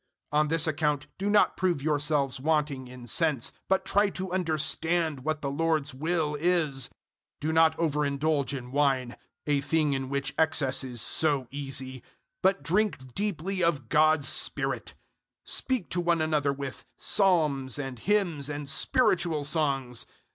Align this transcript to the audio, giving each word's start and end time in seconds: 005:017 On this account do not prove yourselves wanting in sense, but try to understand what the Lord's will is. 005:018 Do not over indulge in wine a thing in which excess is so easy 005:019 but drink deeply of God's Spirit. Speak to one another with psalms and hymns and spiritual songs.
005:017 0.33 0.39
On 0.39 0.47
this 0.47 0.65
account 0.65 1.07
do 1.19 1.29
not 1.29 1.55
prove 1.55 1.83
yourselves 1.83 2.39
wanting 2.39 2.87
in 2.87 3.05
sense, 3.05 3.51
but 3.67 3.85
try 3.85 4.09
to 4.09 4.31
understand 4.31 5.19
what 5.19 5.43
the 5.43 5.51
Lord's 5.51 5.93
will 5.93 6.33
is. 6.39 6.87
005:018 6.87 6.89
Do 7.41 7.53
not 7.53 7.77
over 7.77 8.03
indulge 8.03 8.51
in 8.51 8.71
wine 8.71 9.15
a 9.45 9.61
thing 9.61 9.93
in 9.93 10.09
which 10.09 10.33
excess 10.39 10.83
is 10.83 11.03
so 11.03 11.47
easy 11.51 11.99
005:019 12.01 12.01
but 12.41 12.63
drink 12.63 13.13
deeply 13.13 13.63
of 13.63 13.89
God's 13.89 14.27
Spirit. 14.27 14.95
Speak 15.43 15.91
to 15.91 16.01
one 16.01 16.19
another 16.23 16.51
with 16.51 16.83
psalms 16.97 17.77
and 17.77 17.99
hymns 17.99 18.49
and 18.49 18.67
spiritual 18.67 19.43
songs. 19.43 20.07